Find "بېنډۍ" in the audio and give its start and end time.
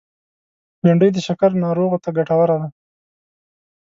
0.81-1.09